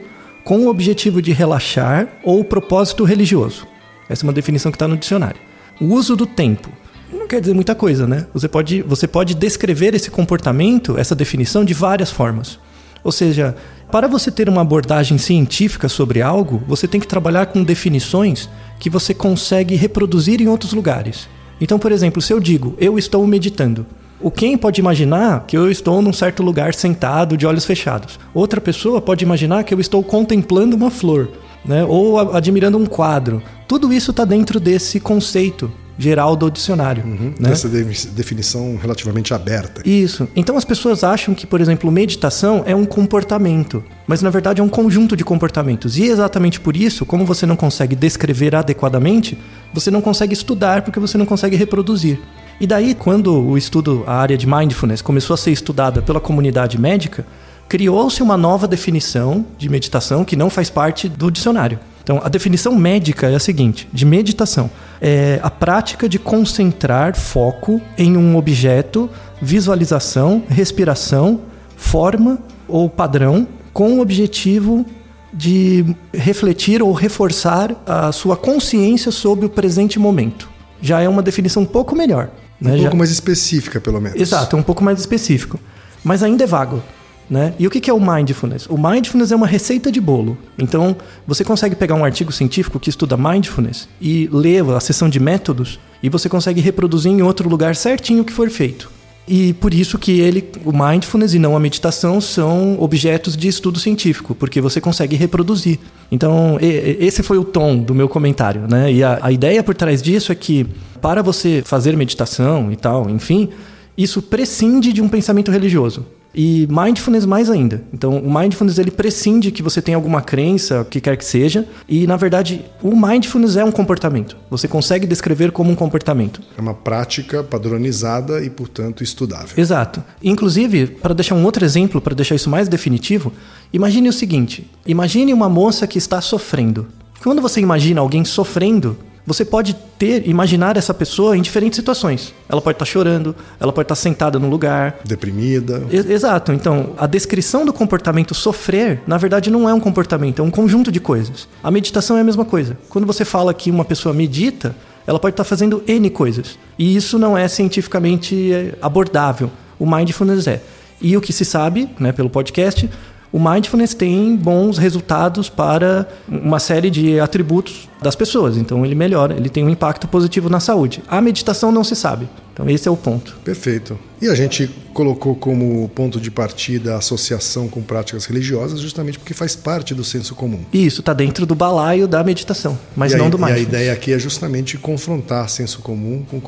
com 0.48 0.60
o 0.60 0.68
objetivo 0.70 1.20
de 1.20 1.30
relaxar 1.30 2.08
ou 2.24 2.42
propósito 2.42 3.04
religioso. 3.04 3.66
Essa 4.08 4.24
é 4.24 4.26
uma 4.26 4.32
definição 4.32 4.72
que 4.72 4.76
está 4.76 4.88
no 4.88 4.96
dicionário. 4.96 5.38
O 5.78 5.92
uso 5.92 6.16
do 6.16 6.24
tempo 6.24 6.70
não 7.12 7.28
quer 7.28 7.38
dizer 7.38 7.52
muita 7.52 7.74
coisa, 7.74 8.06
né? 8.06 8.26
Você 8.32 8.48
pode, 8.48 8.80
você 8.80 9.06
pode 9.06 9.34
descrever 9.34 9.94
esse 9.94 10.10
comportamento, 10.10 10.96
essa 10.96 11.14
definição, 11.14 11.66
de 11.66 11.74
várias 11.74 12.10
formas. 12.10 12.58
Ou 13.04 13.12
seja, 13.12 13.54
para 13.92 14.08
você 14.08 14.30
ter 14.30 14.48
uma 14.48 14.62
abordagem 14.62 15.18
científica 15.18 15.86
sobre 15.86 16.22
algo, 16.22 16.62
você 16.66 16.88
tem 16.88 16.98
que 16.98 17.06
trabalhar 17.06 17.44
com 17.44 17.62
definições 17.62 18.48
que 18.80 18.88
você 18.88 19.12
consegue 19.12 19.74
reproduzir 19.74 20.40
em 20.40 20.48
outros 20.48 20.72
lugares. 20.72 21.28
Então, 21.60 21.78
por 21.78 21.92
exemplo, 21.92 22.22
se 22.22 22.32
eu 22.32 22.40
digo 22.40 22.74
eu 22.78 22.98
estou 22.98 23.26
meditando, 23.26 23.84
o 24.20 24.30
quem 24.30 24.56
pode 24.56 24.80
imaginar 24.80 25.44
que 25.46 25.56
eu 25.56 25.70
estou 25.70 26.02
num 26.02 26.12
certo 26.12 26.42
lugar 26.42 26.74
sentado 26.74 27.36
de 27.36 27.46
olhos 27.46 27.64
fechados? 27.64 28.18
Outra 28.34 28.60
pessoa 28.60 29.00
pode 29.00 29.24
imaginar 29.24 29.64
que 29.64 29.72
eu 29.72 29.80
estou 29.80 30.02
contemplando 30.02 30.76
uma 30.76 30.90
flor, 30.90 31.30
né? 31.64 31.84
ou 31.84 32.18
admirando 32.34 32.78
um 32.78 32.86
quadro. 32.86 33.42
Tudo 33.66 33.92
isso 33.92 34.10
está 34.10 34.24
dentro 34.24 34.58
desse 34.58 34.98
conceito 34.98 35.70
geral 35.98 36.36
do 36.36 36.48
dicionário. 36.48 37.04
Uhum, 37.04 37.34
né? 37.38 37.50
Essa 37.50 37.68
definição 37.68 38.76
relativamente 38.80 39.34
aberta. 39.34 39.82
Isso. 39.84 40.28
Então 40.36 40.56
as 40.56 40.64
pessoas 40.64 41.02
acham 41.02 41.34
que, 41.34 41.46
por 41.46 41.60
exemplo, 41.60 41.90
meditação 41.90 42.62
é 42.64 42.74
um 42.74 42.84
comportamento, 42.84 43.84
mas 44.06 44.22
na 44.22 44.30
verdade 44.30 44.60
é 44.60 44.64
um 44.64 44.68
conjunto 44.68 45.16
de 45.16 45.24
comportamentos. 45.24 45.98
E 45.98 46.04
exatamente 46.04 46.60
por 46.60 46.76
isso, 46.76 47.04
como 47.04 47.26
você 47.26 47.44
não 47.44 47.56
consegue 47.56 47.96
descrever 47.96 48.54
adequadamente, 48.54 49.36
você 49.74 49.90
não 49.90 50.00
consegue 50.00 50.32
estudar 50.32 50.82
porque 50.82 51.00
você 51.00 51.18
não 51.18 51.26
consegue 51.26 51.56
reproduzir. 51.56 52.20
E 52.60 52.66
daí, 52.66 52.94
quando 52.94 53.32
o 53.40 53.56
estudo, 53.56 54.02
a 54.06 54.14
área 54.14 54.36
de 54.36 54.46
mindfulness 54.46 55.00
começou 55.00 55.34
a 55.34 55.36
ser 55.36 55.52
estudada 55.52 56.02
pela 56.02 56.20
comunidade 56.20 56.76
médica, 56.76 57.24
criou-se 57.68 58.20
uma 58.22 58.36
nova 58.36 58.66
definição 58.66 59.46
de 59.56 59.68
meditação 59.68 60.24
que 60.24 60.34
não 60.34 60.50
faz 60.50 60.68
parte 60.68 61.08
do 61.08 61.30
dicionário. 61.30 61.78
Então, 62.02 62.20
a 62.24 62.28
definição 62.28 62.74
médica 62.74 63.28
é 63.28 63.36
a 63.36 63.38
seguinte: 63.38 63.88
de 63.92 64.04
meditação 64.04 64.70
é 65.00 65.38
a 65.42 65.50
prática 65.50 66.08
de 66.08 66.18
concentrar 66.18 67.14
foco 67.14 67.80
em 67.96 68.16
um 68.16 68.36
objeto, 68.36 69.08
visualização, 69.40 70.42
respiração, 70.48 71.42
forma 71.76 72.38
ou 72.66 72.88
padrão, 72.90 73.46
com 73.72 73.98
o 73.98 74.00
objetivo 74.00 74.84
de 75.32 75.84
refletir 76.12 76.82
ou 76.82 76.92
reforçar 76.92 77.76
a 77.86 78.10
sua 78.10 78.36
consciência 78.36 79.12
sobre 79.12 79.46
o 79.46 79.48
presente 79.48 79.98
momento. 79.98 80.48
Já 80.80 81.00
é 81.00 81.08
uma 81.08 81.22
definição 81.22 81.62
um 81.62 81.66
pouco 81.66 81.94
melhor. 81.94 82.30
Um 82.60 82.64
né? 82.64 82.76
pouco 82.76 82.90
Já... 82.90 82.96
mais 82.96 83.10
específica, 83.10 83.80
pelo 83.80 84.00
menos. 84.00 84.20
Exato, 84.20 84.56
é 84.56 84.58
um 84.58 84.62
pouco 84.62 84.82
mais 84.82 84.98
específico. 84.98 85.58
Mas 86.02 86.22
ainda 86.22 86.44
é 86.44 86.46
vago. 86.46 86.82
Né? 87.30 87.52
E 87.58 87.66
o 87.66 87.70
que 87.70 87.90
é 87.90 87.92
o 87.92 88.00
mindfulness? 88.00 88.66
O 88.66 88.78
mindfulness 88.78 89.30
é 89.32 89.36
uma 89.36 89.46
receita 89.46 89.92
de 89.92 90.00
bolo. 90.00 90.38
Então, 90.56 90.96
você 91.26 91.44
consegue 91.44 91.76
pegar 91.76 91.94
um 91.94 92.04
artigo 92.04 92.32
científico 92.32 92.80
que 92.80 92.88
estuda 92.88 93.18
mindfulness 93.18 93.86
e 94.00 94.28
ler 94.32 94.64
a 94.70 94.80
seção 94.80 95.10
de 95.10 95.20
métodos 95.20 95.78
e 96.02 96.08
você 96.08 96.28
consegue 96.28 96.60
reproduzir 96.60 97.12
em 97.12 97.20
outro 97.20 97.46
lugar 97.48 97.76
certinho 97.76 98.22
o 98.22 98.24
que 98.24 98.32
for 98.32 98.48
feito. 98.48 98.90
E 99.28 99.52
por 99.52 99.74
isso 99.74 99.98
que 99.98 100.20
ele, 100.20 100.48
o 100.64 100.72
mindfulness 100.72 101.34
e 101.34 101.38
não 101.38 101.54
a 101.54 101.60
meditação 101.60 102.20
são 102.20 102.80
objetos 102.80 103.36
de 103.36 103.46
estudo 103.46 103.78
científico, 103.78 104.34
porque 104.34 104.60
você 104.60 104.80
consegue 104.80 105.16
reproduzir. 105.16 105.78
Então, 106.10 106.56
esse 106.60 107.22
foi 107.22 107.36
o 107.36 107.44
tom 107.44 107.76
do 107.76 107.94
meu 107.94 108.08
comentário, 108.08 108.62
né? 108.68 108.90
E 108.90 109.04
a, 109.04 109.18
a 109.20 109.30
ideia 109.30 109.62
por 109.62 109.74
trás 109.74 110.00
disso 110.00 110.32
é 110.32 110.34
que 110.34 110.66
para 111.02 111.22
você 111.22 111.62
fazer 111.64 111.94
meditação 111.96 112.72
e 112.72 112.76
tal, 112.76 113.10
enfim, 113.10 113.50
isso 113.96 114.22
prescinde 114.22 114.92
de 114.92 115.02
um 115.02 115.08
pensamento 115.08 115.50
religioso. 115.50 116.06
E 116.34 116.68
mindfulness 116.70 117.24
mais 117.24 117.50
ainda. 117.50 117.82
Então, 117.92 118.18
o 118.18 118.32
mindfulness 118.32 118.78
ele 118.78 118.90
prescinde 118.90 119.50
que 119.50 119.62
você 119.62 119.80
tem 119.80 119.94
alguma 119.94 120.20
crença, 120.20 120.82
o 120.82 120.84
que 120.84 121.00
quer 121.00 121.16
que 121.16 121.24
seja, 121.24 121.66
e 121.88 122.06
na 122.06 122.16
verdade, 122.16 122.64
o 122.82 122.94
mindfulness 122.94 123.56
é 123.56 123.64
um 123.64 123.72
comportamento. 123.72 124.36
Você 124.50 124.68
consegue 124.68 125.06
descrever 125.06 125.50
como 125.52 125.70
um 125.70 125.74
comportamento. 125.74 126.40
É 126.56 126.60
uma 126.60 126.74
prática 126.74 127.42
padronizada 127.42 128.44
e, 128.44 128.50
portanto, 128.50 129.02
estudável. 129.02 129.54
Exato. 129.56 130.02
Inclusive, 130.22 130.86
para 130.86 131.14
deixar 131.14 131.34
um 131.34 131.44
outro 131.44 131.64
exemplo, 131.64 132.00
para 132.00 132.14
deixar 132.14 132.34
isso 132.34 132.50
mais 132.50 132.68
definitivo, 132.68 133.32
imagine 133.72 134.08
o 134.08 134.12
seguinte: 134.12 134.70
imagine 134.86 135.32
uma 135.32 135.48
moça 135.48 135.86
que 135.86 135.98
está 135.98 136.20
sofrendo. 136.20 136.86
Quando 137.22 137.42
você 137.42 137.60
imagina 137.60 138.00
alguém 138.00 138.24
sofrendo, 138.24 138.96
você 139.28 139.44
pode 139.44 139.74
ter, 139.98 140.26
imaginar 140.26 140.78
essa 140.78 140.94
pessoa 140.94 141.36
em 141.36 141.42
diferentes 141.42 141.76
situações. 141.76 142.34
Ela 142.48 142.62
pode 142.62 142.76
estar 142.76 142.86
chorando, 142.86 143.36
ela 143.60 143.70
pode 143.70 143.84
estar 143.84 143.94
sentada 143.94 144.38
no 144.38 144.48
lugar. 144.48 145.00
Deprimida. 145.04 145.86
exato. 145.90 146.50
Então, 146.50 146.94
a 146.96 147.06
descrição 147.06 147.66
do 147.66 147.72
comportamento 147.72 148.34
sofrer, 148.34 149.02
na 149.06 149.18
verdade, 149.18 149.50
não 149.50 149.68
é 149.68 149.74
um 149.74 149.80
comportamento, 149.80 150.40
é 150.40 150.44
um 150.44 150.50
conjunto 150.50 150.90
de 150.90 150.98
coisas. 150.98 151.46
A 151.62 151.70
meditação 151.70 152.16
é 152.16 152.22
a 152.22 152.24
mesma 152.24 152.44
coisa. 152.44 152.78
Quando 152.88 153.06
você 153.06 153.22
fala 153.22 153.52
que 153.52 153.70
uma 153.70 153.84
pessoa 153.84 154.14
medita, 154.14 154.74
ela 155.06 155.18
pode 155.18 155.34
estar 155.34 155.44
fazendo 155.44 155.82
N 155.86 156.08
coisas. 156.08 156.58
E 156.78 156.96
isso 156.96 157.18
não 157.18 157.36
é 157.36 157.46
cientificamente 157.48 158.50
é, 158.50 158.74
abordável. 158.80 159.50
O 159.78 159.86
mindfulness 159.86 160.46
é. 160.46 160.62
E 161.00 161.16
o 161.16 161.20
que 161.20 161.32
se 161.32 161.44
sabe, 161.44 161.88
né, 162.00 162.12
pelo 162.12 162.30
podcast, 162.30 162.88
o 163.32 163.38
mindfulness 163.38 163.94
tem 163.94 164.34
bons 164.36 164.78
resultados 164.78 165.48
para 165.48 166.08
uma 166.28 166.58
série 166.58 166.90
de 166.90 167.20
atributos 167.20 167.88
das 168.00 168.16
pessoas. 168.16 168.56
Então 168.56 168.84
ele 168.84 168.94
melhora, 168.94 169.34
ele 169.34 169.48
tem 169.48 169.64
um 169.64 169.68
impacto 169.68 170.08
positivo 170.08 170.48
na 170.48 170.60
saúde. 170.60 171.02
A 171.08 171.20
meditação 171.20 171.70
não 171.70 171.84
se 171.84 171.94
sabe. 171.94 172.28
Então 172.58 172.68
esse 172.68 172.88
é 172.88 172.90
o 172.90 172.96
ponto. 172.96 173.36
Perfeito. 173.44 173.96
E 174.20 174.28
a 174.28 174.34
gente 174.34 174.68
colocou 174.92 175.36
como 175.36 175.88
ponto 175.94 176.20
de 176.20 176.28
partida 176.28 176.94
a 176.94 176.98
associação 176.98 177.68
com 177.68 177.80
práticas 177.80 178.24
religiosas 178.24 178.80
justamente 178.80 179.16
porque 179.16 179.32
faz 179.32 179.54
parte 179.54 179.94
do 179.94 180.02
senso 180.02 180.34
comum. 180.34 180.64
Isso, 180.72 180.98
está 180.98 181.12
dentro 181.12 181.46
do 181.46 181.54
balaio 181.54 182.08
da 182.08 182.24
meditação, 182.24 182.76
mas 182.96 183.12
e 183.12 183.16
não 183.16 183.26
a, 183.26 183.28
do. 183.28 183.48
E 183.48 183.52
a 183.52 183.58
ideia 183.58 183.92
aqui 183.92 184.12
é 184.12 184.18
justamente 184.18 184.76
confrontar 184.76 185.48
senso 185.48 185.78
comum 185.82 186.24
com 186.28 186.40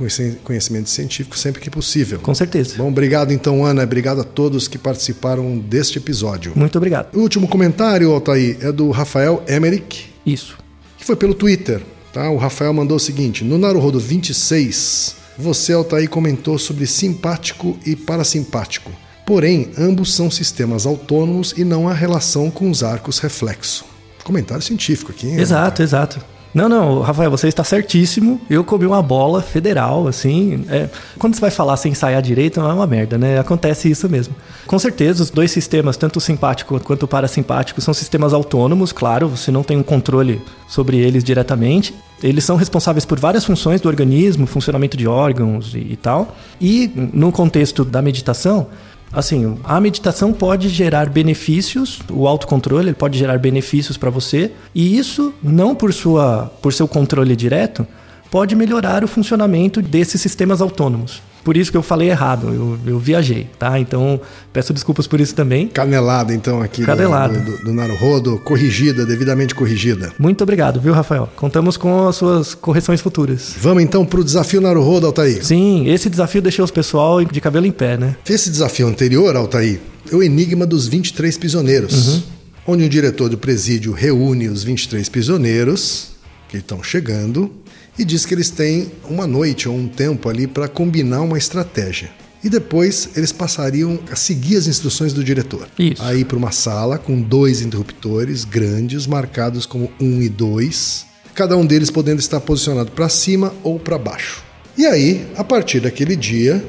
conhecimento 0.43 0.91
científico 0.91 1.39
sempre 1.39 1.61
que 1.61 1.71
possível. 1.71 2.19
Com 2.19 2.35
certeza. 2.35 2.75
Bom, 2.77 2.89
obrigado 2.89 3.33
então, 3.33 3.65
Ana. 3.65 3.85
Obrigado 3.85 4.21
a 4.21 4.25
todos 4.25 4.67
que 4.67 4.79
participaram 4.79 5.59
deste 5.59 5.99
episódio. 5.99 6.53
Muito 6.57 6.77
obrigado. 6.77 7.15
O 7.17 7.21
último 7.21 7.47
comentário, 7.47 8.11
Altair, 8.11 8.59
é 8.61 8.73
do 8.73 8.91
Rafael 8.91 9.45
Emerick. 9.47 10.07
Isso. 10.27 10.59
Que 10.99 11.05
foi 11.05 11.15
pelo 11.15 11.35
Twitter. 11.35 11.81
Tá? 12.13 12.29
O 12.31 12.37
Rafael 12.37 12.73
mandou 12.73 12.97
o 12.97 13.01
seguinte: 13.01 13.45
no 13.45 13.57
Naruhodo 13.57 14.01
26, 14.01 15.20
você, 15.41 15.73
Altair, 15.73 16.09
comentou 16.09 16.59
sobre 16.59 16.87
simpático 16.87 17.79
e 17.85 17.97
parasimpático. 17.97 18.93
Porém, 19.27 19.71
ambos 19.79 20.15
são 20.15 20.31
sistemas 20.31 20.87
autônomos 20.87 21.55
e 21.57 21.65
não 21.65 21.89
há 21.89 21.95
relação 21.95 22.51
com 22.51 22.71
os 22.71 22.83
arcos 22.83 23.19
reflexo. 23.19 23.85
Comentário 24.25 24.63
científico 24.63 25.13
aqui. 25.13 25.29
Hein, 25.29 25.41
exato, 25.41 25.83
exato. 25.83 26.21
Não, 26.53 26.69
não, 26.69 27.01
Rafael, 27.01 27.31
você 27.31 27.47
está 27.47 27.63
certíssimo. 27.63 28.41
Eu 28.51 28.65
comi 28.65 28.85
uma 28.85 29.01
bola 29.01 29.41
federal, 29.41 30.09
assim. 30.09 30.65
É, 30.69 30.89
quando 31.19 31.35
você 31.35 31.41
vai 31.41 31.51
falar 31.51 31.77
sem 31.77 31.93
ensaiar 31.93 32.21
direito, 32.21 32.59
é 32.59 32.63
uma 32.63 32.87
merda, 32.87 33.17
né? 33.17 33.39
Acontece 33.39 33.89
isso 33.89 34.09
mesmo. 34.09 34.35
Com 34.67 34.79
certeza, 34.79 35.23
os 35.23 35.31
dois 35.31 35.53
sistemas, 35.53 35.97
tanto 35.97 36.17
o 36.17 36.21
simpático 36.21 36.81
quanto 36.81 37.05
o 37.05 37.09
parasimpático, 37.09 37.81
são 37.81 37.95
sistemas 37.95 38.33
autônomos, 38.33 38.91
claro, 38.93 39.29
você 39.29 39.51
não 39.53 39.63
tem 39.63 39.77
um 39.77 39.83
controle 39.83 40.43
sobre 40.67 40.99
eles 40.99 41.23
diretamente. 41.23 41.95
Eles 42.23 42.45
são 42.45 42.57
responsáveis 42.57 43.05
por 43.05 43.19
várias 43.19 43.45
funções 43.45 43.81
do 43.81 43.89
organismo, 43.89 44.47
funcionamento 44.47 44.97
de 44.97 45.07
órgãos 45.07 45.75
e, 45.75 45.79
e 45.79 45.97
tal. 45.97 46.37
E 46.61 46.91
no 46.95 47.33
contexto 47.33 47.85
da 47.85 48.03
meditação, 48.03 48.67
Assim, 49.13 49.59
a 49.65 49.81
meditação 49.81 50.33
pode 50.33 50.69
gerar 50.69 51.09
benefícios, 51.11 52.01
o 52.09 52.29
autocontrole 52.29 52.93
pode 52.93 53.19
gerar 53.19 53.39
benefícios 53.39 53.97
para 53.97 54.09
você, 54.09 54.53
e 54.73 54.97
isso 54.97 55.35
não 55.43 55.75
por 55.75 55.93
sua 55.93 56.47
por 56.63 56.73
seu 56.73 56.87
controle 56.87 57.35
direto, 57.35 57.85
pode 58.31 58.55
melhorar 58.55 59.03
o 59.03 59.09
funcionamento 59.09 59.83
desses 59.83 60.21
sistemas 60.21 60.61
autônomos. 60.61 61.21
Por 61.45 61.57
isso 61.57 61.71
que 61.71 61.77
eu 61.77 61.83
falei 61.83 62.11
errado, 62.11 62.49
eu, 62.49 62.79
eu 62.87 62.99
viajei, 62.99 63.49
tá? 63.59 63.79
Então, 63.79 64.21
peço 64.53 64.73
desculpas 64.73 65.07
por 65.07 65.21
isso 65.21 65.35
também. 65.35 65.69
Canelada, 65.69 66.35
então, 66.35 66.61
aqui 66.61 66.85
Canelada. 66.85 67.39
do, 67.39 67.57
do, 67.59 67.65
do 67.65 67.73
Naruhodo, 67.73 68.39
corrigida, 68.45 69.07
devidamente 69.07 69.55
corrigida. 69.55 70.13
Muito 70.19 70.43
obrigado, 70.43 70.81
viu, 70.81 70.93
Rafael? 70.93 71.29
Contamos 71.37 71.77
com 71.77 72.09
as 72.09 72.17
suas 72.17 72.55
correções 72.55 73.01
futuras. 73.01 73.55
Vamos 73.59 73.83
então 73.83 74.05
para 74.05 74.21
o 74.21 74.25
desafio 74.25 74.61
Naruhodo, 74.61 75.07
Altair. 75.07 75.45
Sim, 75.45 75.89
esse 75.89 76.11
desafio 76.11 76.43
deixou 76.43 76.65
os 76.65 76.71
pessoal 76.71 77.25
de 77.25 77.41
cabelo 77.41 77.67
em 77.67 77.73
pé, 77.73 77.97
né? 77.97 78.17
Esse 78.29 78.51
desafio 78.51 78.87
anterior, 78.87 79.35
Altair, 79.37 79.81
é 80.11 80.15
o 80.15 80.23
enigma 80.23 80.67
dos 80.67 80.87
23 80.89 81.37
prisioneiros, 81.39 82.09
uhum. 82.09 82.23
onde 82.69 82.85
um 82.85 82.89
diretor 82.89 83.29
do 83.29 83.39
presídio 83.39 83.93
reúne 83.93 84.49
os 84.49 84.63
23 84.63 85.09
prisioneiros 85.09 86.11
que 86.49 86.57
estão 86.57 86.83
chegando 86.83 87.51
e 87.99 88.05
diz 88.05 88.25
que 88.25 88.35
eles 88.35 88.51
têm 88.51 88.91
uma 89.09 89.27
noite 89.27 89.69
ou 89.69 89.77
um 89.77 89.89
tempo 89.89 90.29
ali 90.29 90.47
para 90.47 90.69
combinar 90.69 91.23
uma 91.23 91.39
estratégia. 91.39 92.11
E 92.43 92.49
depois 92.49 93.11
eles 93.17 93.33
passariam 93.33 93.99
a 94.11 94.17
seguir 94.17 94.57
as 94.57 94.67
instruções 94.67 95.13
do 95.13 95.23
diretor. 95.23 95.69
Isso. 95.79 96.03
A 96.03 96.15
ir 96.15 96.25
para 96.25 96.39
uma 96.39 96.51
sala 96.51 96.97
com 96.97 97.21
dois 97.21 97.61
interruptores 97.61 98.45
grandes, 98.45 99.07
marcados 99.07 99.67
como 99.67 99.93
1 100.01 100.23
e 100.23 100.29
2. 100.29 101.07
cada 101.35 101.57
um 101.57 101.67
deles 101.67 101.91
podendo 101.91 102.19
estar 102.21 102.41
posicionado 102.41 102.93
para 102.93 103.09
cima 103.09 103.55
ou 103.63 103.79
para 103.79 103.99
baixo. 103.99 104.43
E 104.77 104.87
aí, 104.87 105.27
a 105.37 105.45
partir 105.45 105.81
daquele 105.81 106.17
dia, 106.17 106.65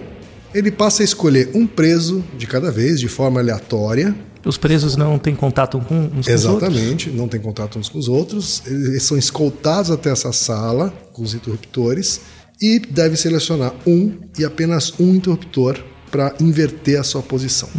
ele 0.53 0.71
passa 0.71 1.03
a 1.03 1.05
escolher 1.05 1.49
um 1.53 1.65
preso 1.65 2.23
de 2.37 2.45
cada 2.45 2.71
vez, 2.71 2.99
de 2.99 3.07
forma 3.07 3.39
aleatória. 3.39 4.13
Os 4.45 4.57
presos 4.57 4.95
não 4.95 5.19
têm 5.19 5.35
contato 5.35 5.79
com 5.79 6.09
uns 6.15 6.25
com 6.25 6.31
Exatamente, 6.31 7.09
não 7.09 7.27
tem 7.27 7.39
contato 7.39 7.77
uns 7.77 7.89
com 7.89 7.99
os 7.99 8.07
outros. 8.07 8.63
Eles 8.65 9.03
são 9.03 9.17
escoltados 9.17 9.91
até 9.91 10.09
essa 10.09 10.31
sala 10.31 10.93
com 11.13 11.21
os 11.21 11.33
interruptores 11.33 12.21
e 12.61 12.79
deve 12.79 13.15
selecionar 13.17 13.73
um 13.85 14.13
e 14.37 14.45
apenas 14.45 14.93
um 14.99 15.15
interruptor 15.15 15.79
para 16.09 16.35
inverter 16.39 16.99
a 16.99 17.03
sua 17.03 17.21
posição 17.21 17.69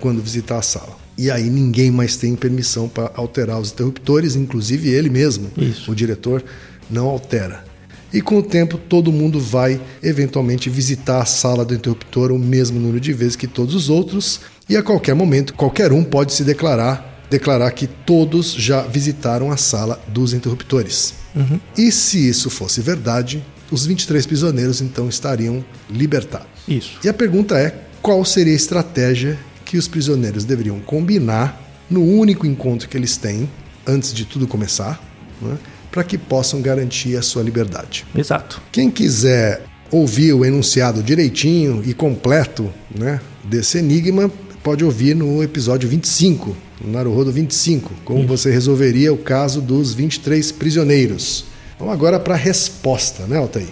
quando 0.00 0.22
visitar 0.22 0.58
a 0.58 0.62
sala. 0.62 0.96
E 1.16 1.30
aí 1.30 1.50
ninguém 1.50 1.90
mais 1.90 2.16
tem 2.16 2.34
permissão 2.34 2.88
para 2.88 3.10
alterar 3.14 3.60
os 3.60 3.70
interruptores, 3.70 4.34
inclusive 4.34 4.88
ele 4.88 5.10
mesmo, 5.10 5.50
Isso. 5.56 5.92
o 5.92 5.94
diretor, 5.94 6.42
não 6.90 7.06
altera. 7.06 7.64
E 8.12 8.20
com 8.20 8.38
o 8.38 8.42
tempo 8.42 8.76
todo 8.76 9.12
mundo 9.12 9.40
vai 9.40 9.80
eventualmente 10.02 10.68
visitar 10.68 11.22
a 11.22 11.24
sala 11.24 11.64
do 11.64 11.74
interruptor 11.74 12.30
o 12.30 12.38
mesmo 12.38 12.78
número 12.78 13.00
de 13.00 13.12
vezes 13.12 13.36
que 13.36 13.46
todos 13.46 13.74
os 13.74 13.88
outros, 13.88 14.40
e 14.68 14.76
a 14.76 14.82
qualquer 14.82 15.14
momento 15.14 15.54
qualquer 15.54 15.92
um 15.92 16.04
pode 16.04 16.32
se 16.32 16.44
declarar, 16.44 17.24
declarar 17.30 17.70
que 17.70 17.86
todos 17.86 18.52
já 18.52 18.82
visitaram 18.82 19.50
a 19.50 19.56
sala 19.56 20.00
dos 20.08 20.34
interruptores. 20.34 21.14
E 21.76 21.90
se 21.90 22.28
isso 22.28 22.50
fosse 22.50 22.80
verdade, 22.82 23.42
os 23.70 23.86
23 23.86 24.26
prisioneiros 24.26 24.82
então 24.82 25.08
estariam 25.08 25.64
libertados. 25.88 26.46
Isso. 26.68 26.98
E 27.02 27.08
a 27.08 27.14
pergunta 27.14 27.58
é: 27.58 27.74
qual 28.02 28.24
seria 28.24 28.52
a 28.52 28.56
estratégia 28.56 29.38
que 29.64 29.78
os 29.78 29.88
prisioneiros 29.88 30.44
deveriam 30.44 30.78
combinar 30.80 31.58
no 31.88 32.04
único 32.04 32.46
encontro 32.46 32.88
que 32.88 32.96
eles 32.96 33.16
têm, 33.16 33.48
antes 33.86 34.12
de 34.12 34.26
tudo 34.26 34.46
começar, 34.46 35.02
né, 35.40 35.56
para 35.92 36.02
que 36.02 36.18
possam 36.18 36.60
garantir 36.60 37.16
a 37.16 37.22
sua 37.22 37.42
liberdade? 37.42 38.04
Exato. 38.16 38.60
Quem 38.72 38.90
quiser 38.90 39.62
ouvir 39.90 40.32
o 40.32 40.44
enunciado 40.44 41.02
direitinho 41.02 41.82
e 41.84 41.92
completo 41.92 42.72
né, 42.92 43.20
desse 43.44 43.78
enigma, 43.78 44.30
pode 44.62 44.84
ouvir 44.84 45.14
no 45.14 45.42
episódio 45.42 45.88
25, 45.88 46.56
no 46.80 46.92
Naruhodo 46.92 47.30
25, 47.30 47.92
como 48.04 48.26
você 48.26 48.50
resolveria 48.50 49.12
o 49.12 49.18
caso 49.18 49.60
dos 49.60 49.92
23 49.92 50.50
prisioneiros. 50.52 51.44
Vamos 51.78 51.92
agora 51.92 52.18
para 52.18 52.34
a 52.34 52.38
resposta, 52.38 53.26
né, 53.26 53.36
Altair? 53.36 53.68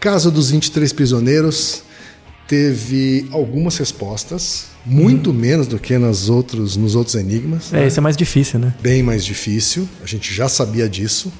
Caso 0.00 0.30
dos 0.30 0.50
23 0.50 0.92
prisioneiros, 0.92 1.82
teve 2.52 3.26
algumas 3.32 3.78
respostas, 3.78 4.66
muito 4.84 5.32
menos 5.32 5.66
do 5.66 5.78
que 5.78 5.96
nas 5.96 6.28
outros, 6.28 6.76
nos 6.76 6.94
outros 6.94 7.14
enigmas. 7.14 7.72
É, 7.72 7.86
esse 7.86 7.98
é 7.98 8.02
mais 8.02 8.14
difícil, 8.14 8.58
né? 8.60 8.74
Bem 8.82 9.02
mais 9.02 9.24
difícil, 9.24 9.88
a 10.02 10.06
gente 10.06 10.34
já 10.34 10.50
sabia 10.50 10.86
disso. 10.86 11.32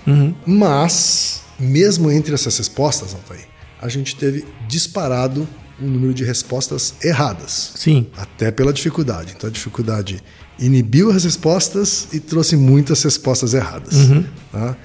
Mas, 0.46 1.42
mesmo 1.60 2.10
entre 2.10 2.32
essas 2.32 2.56
respostas, 2.56 3.12
Altair, 3.12 3.46
a 3.78 3.90
gente 3.90 4.16
teve 4.16 4.46
disparado 4.66 5.46
um 5.78 5.86
número 5.86 6.14
de 6.14 6.24
respostas 6.24 6.94
erradas. 7.04 7.72
Sim. 7.74 8.06
Até 8.16 8.50
pela 8.50 8.72
dificuldade. 8.72 9.34
Então 9.36 9.50
a 9.50 9.52
dificuldade 9.52 10.18
inibiu 10.58 11.10
as 11.10 11.24
respostas 11.24 12.08
e 12.10 12.20
trouxe 12.20 12.56
muitas 12.56 13.02
respostas 13.02 13.52
erradas. 13.52 13.96
tá? 14.50 14.78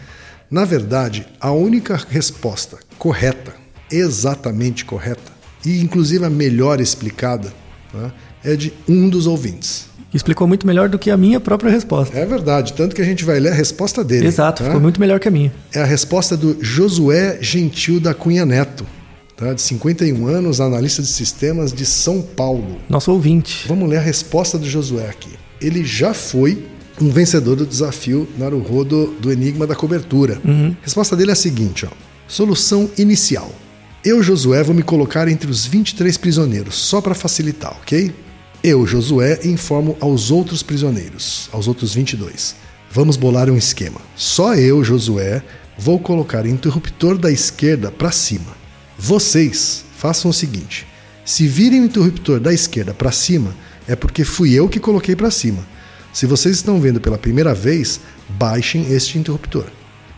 Na 0.51 0.65
verdade, 0.65 1.25
a 1.39 1.51
única 1.51 1.96
resposta 2.10 2.77
correta, 2.98 3.55
exatamente 3.89 4.84
correta, 4.84 5.37
e 5.66 5.80
inclusive 5.82 6.24
a 6.26 6.30
melhor 6.30 6.80
explicada, 6.80 7.54
tá? 7.92 8.12
é 8.44 8.56
de 8.56 8.74
um 8.88 9.10
dos 9.10 9.28
ouvintes. 9.28 9.88
Explicou 10.14 10.48
muito 10.48 10.66
melhor 10.66 10.88
do 10.88 10.98
que 10.98 11.12
a 11.12 11.18
minha 11.18 11.40
própria 11.40 11.70
resposta. 11.70 12.18
É 12.18 12.26
verdade, 12.26 12.74
tanto 12.74 12.96
que 12.96 13.02
a 13.02 13.06
gente 13.06 13.26
vai 13.26 13.40
ler 13.40 13.52
a 13.52 13.56
resposta 13.56 14.04
dele. 14.04 14.28
Exato, 14.28 14.64
tá? 14.64 14.70
ficou 14.70 14.82
muito 14.82 15.00
melhor 15.00 15.20
que 15.20 15.28
a 15.28 15.32
minha. 15.32 15.54
É 15.74 15.82
a 15.82 15.86
resposta 15.86 16.38
do 16.38 16.58
Josué 16.64 17.38
Gentil 17.42 18.00
da 18.00 18.14
Cunha 18.14 18.46
Neto, 18.46 18.86
tá? 19.36 19.54
de 19.54 19.62
51 19.62 20.26
anos, 20.28 20.62
analista 20.62 21.02
de 21.02 21.10
sistemas 21.10 21.74
de 21.74 21.86
São 21.86 22.22
Paulo. 22.22 22.78
Nosso 22.88 23.12
ouvinte. 23.12 23.68
Vamos 23.68 23.90
ler 23.90 23.98
a 23.98 24.02
resposta 24.02 24.58
do 24.58 24.68
Josué 24.68 25.10
aqui. 25.10 25.32
Ele 25.62 25.84
já 25.84 26.14
foi 26.14 26.66
um 27.02 27.10
vencedor 27.10 27.56
do 27.56 27.66
desafio 27.66 28.28
Naruhodo 28.38 29.14
do 29.20 29.32
Enigma 29.32 29.68
da 29.68 29.76
Cobertura. 29.76 30.42
A 30.46 30.84
resposta 30.84 31.16
dele 31.16 31.32
é 31.32 31.34
a 31.34 31.36
seguinte, 31.36 31.86
ó. 31.86 31.90
Solução 32.28 32.90
inicial. 32.98 33.52
Eu, 34.08 34.24
Josué, 34.24 34.64
vou 34.64 34.74
me 34.74 34.84
colocar 34.84 35.28
entre 35.28 35.52
os 35.52 35.66
23 35.66 36.16
prisioneiros, 36.16 36.76
só 36.76 37.02
para 37.02 37.14
facilitar, 37.14 37.74
ok? 37.74 38.16
Eu, 38.64 38.88
Josué, 38.88 39.38
informo 39.44 39.98
aos 40.00 40.32
outros 40.32 40.64
prisioneiros, 40.64 41.50
aos 41.52 41.68
outros 41.68 41.94
22. 41.94 42.56
Vamos 42.90 43.18
bolar 43.18 43.50
um 43.50 43.58
esquema. 43.58 44.00
Só 44.16 44.56
eu, 44.56 44.82
Josué, 44.82 45.44
vou 45.78 46.00
colocar 46.00 46.46
o 46.46 46.48
interruptor 46.48 47.18
da 47.18 47.30
esquerda 47.30 47.92
para 47.92 48.10
cima. 48.10 48.56
Vocês 48.98 49.84
façam 49.98 50.32
o 50.32 50.34
seguinte: 50.34 50.88
se 51.26 51.46
virem 51.46 51.82
o 51.82 51.86
interruptor 51.88 52.40
da 52.40 52.54
esquerda 52.54 52.94
para 52.94 53.12
cima, 53.12 53.54
é 53.90 53.94
porque 53.94 54.24
fui 54.24 54.54
eu 54.54 54.70
que 54.70 54.80
coloquei 54.80 55.18
para 55.18 55.30
cima. 55.30 55.68
Se 56.14 56.26
vocês 56.26 56.56
estão 56.56 56.80
vendo 56.80 57.02
pela 57.02 57.18
primeira 57.18 57.54
vez, 57.54 58.00
baixem 58.30 58.90
este 58.90 59.18
interruptor. 59.18 59.66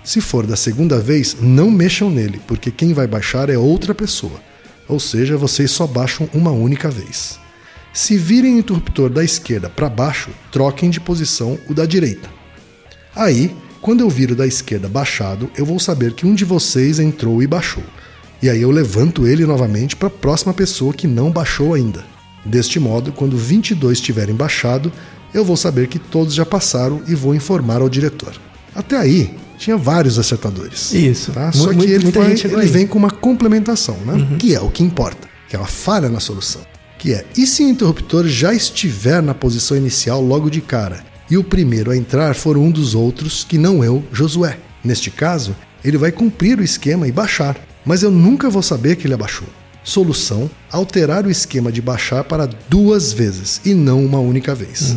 Se 0.03 0.21
for 0.21 0.47
da 0.47 0.55
segunda 0.55 0.99
vez, 0.99 1.37
não 1.41 1.69
mexam 1.69 2.09
nele, 2.09 2.41
porque 2.47 2.71
quem 2.71 2.93
vai 2.93 3.05
baixar 3.05 3.49
é 3.49 3.57
outra 3.57 3.93
pessoa. 3.93 4.39
Ou 4.87 4.99
seja, 4.99 5.37
vocês 5.37 5.69
só 5.69 5.85
baixam 5.85 6.29
uma 6.33 6.51
única 6.51 6.89
vez. 6.89 7.39
Se 7.93 8.17
virem 8.17 8.55
o 8.55 8.59
interruptor 8.59 9.09
da 9.09 9.23
esquerda 9.23 9.69
para 9.69 9.89
baixo, 9.89 10.29
troquem 10.51 10.89
de 10.89 10.99
posição 10.99 11.59
o 11.67 11.73
da 11.73 11.85
direita. 11.85 12.29
Aí, 13.15 13.55
quando 13.81 14.01
eu 14.01 14.09
viro 14.09 14.35
da 14.35 14.47
esquerda 14.47 14.87
baixado, 14.87 15.49
eu 15.57 15.65
vou 15.65 15.79
saber 15.79 16.13
que 16.13 16.25
um 16.25 16.33
de 16.33 16.45
vocês 16.45 16.99
entrou 16.99 17.41
e 17.41 17.47
baixou. 17.47 17.83
E 18.41 18.49
aí 18.49 18.61
eu 18.61 18.71
levanto 18.71 19.27
ele 19.27 19.45
novamente 19.45 19.95
para 19.95 20.07
a 20.07 20.11
próxima 20.11 20.53
pessoa 20.53 20.93
que 20.93 21.07
não 21.07 21.29
baixou 21.29 21.73
ainda. 21.73 22.05
Deste 22.45 22.79
modo, 22.79 23.11
quando 23.11 23.37
22 23.37 23.99
tiverem 23.99 24.35
baixado, 24.35 24.91
eu 25.33 25.43
vou 25.43 25.57
saber 25.57 25.87
que 25.87 25.99
todos 25.99 26.33
já 26.33 26.45
passaram 26.45 27.01
e 27.07 27.13
vou 27.15 27.35
informar 27.35 27.81
ao 27.81 27.89
diretor. 27.89 28.33
Até 28.73 28.97
aí, 28.97 29.35
tinha 29.59 29.77
vários 29.77 30.17
acertadores. 30.17 30.93
Isso. 30.93 31.31
Tá? 31.31 31.51
Só 31.51 31.71
que 31.73 31.85
ele, 31.85 32.11
chegou 32.37 32.59
ele 32.59 32.71
vem 32.71 32.87
com 32.87 32.97
uma 32.97 33.11
complementação, 33.11 33.97
né? 34.05 34.37
que 34.39 34.55
é 34.55 34.61
o 34.61 34.71
que 34.71 34.81
importa, 34.81 35.27
que 35.47 35.55
é 35.55 35.59
uma 35.59 35.67
falha 35.67 36.09
na 36.09 36.19
solução. 36.19 36.61
Que 36.97 37.13
é, 37.13 37.25
e 37.37 37.45
se 37.45 37.63
o 37.63 37.69
interruptor 37.69 38.27
já 38.27 38.53
estiver 38.53 39.21
na 39.21 39.33
posição 39.33 39.77
inicial 39.77 40.21
logo 40.21 40.49
de 40.49 40.61
cara, 40.61 41.03
e 41.29 41.37
o 41.37 41.43
primeiro 41.43 41.91
a 41.91 41.97
entrar 41.97 42.33
for 42.33 42.57
um 42.57 42.71
dos 42.71 42.95
outros 42.95 43.43
que 43.43 43.57
não 43.57 43.83
eu, 43.83 44.03
Josué? 44.11 44.57
Neste 44.83 45.11
caso, 45.11 45.55
ele 45.83 45.97
vai 45.97 46.11
cumprir 46.11 46.59
o 46.59 46.63
esquema 46.63 47.07
e 47.07 47.11
baixar, 47.11 47.55
mas 47.85 48.01
eu 48.01 48.09
nunca 48.09 48.49
vou 48.49 48.63
saber 48.63 48.95
que 48.95 49.05
ele 49.05 49.13
abaixou. 49.13 49.47
Solução: 49.83 50.49
alterar 50.71 51.25
o 51.25 51.29
esquema 51.29 51.71
de 51.71 51.81
baixar 51.81 52.23
para 52.23 52.49
duas 52.69 53.13
vezes 53.13 53.61
e 53.63 53.73
não 53.73 54.03
uma 54.03 54.19
única 54.19 54.55
vez. 54.55 54.95